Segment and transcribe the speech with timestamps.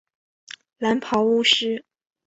[0.79, 1.85] 蓝袍巫师。